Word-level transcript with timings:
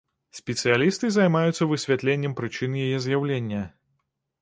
Спецыялісты 0.37 1.09
займаюцца 1.17 1.69
высвятленнем 1.73 2.37
прычын 2.43 2.71
яе 2.89 2.97
з'яўлення. 3.07 3.65